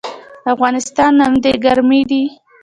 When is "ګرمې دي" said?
1.65-2.23